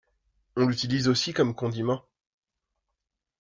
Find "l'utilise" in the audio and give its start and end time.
0.65-1.07